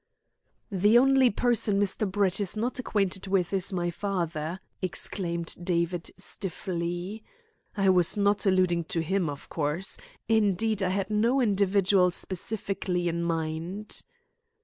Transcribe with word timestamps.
"The 0.71 0.97
only 0.97 1.29
person 1.29 1.79
Mr. 1.79 2.11
Brett 2.11 2.39
is 2.39 2.57
not 2.57 2.79
acquainted 2.79 3.27
with 3.27 3.53
is 3.53 3.71
my 3.71 3.91
father," 3.91 4.59
exclaimed 4.81 5.55
David 5.63 6.09
stiffly. 6.17 7.23
"I 7.77 7.89
was 7.89 8.17
not 8.17 8.47
alluding 8.47 8.85
to 8.85 9.03
him, 9.03 9.29
of 9.29 9.47
course. 9.49 9.99
Indeed, 10.27 10.81
I 10.81 10.89
had 10.89 11.11
no 11.11 11.39
individual 11.39 12.09
specially 12.09 13.09
in 13.09 13.21
my 13.21 13.35
mind." 13.59 14.01